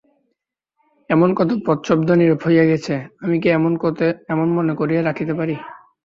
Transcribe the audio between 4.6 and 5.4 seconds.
করিয়া রাখিতে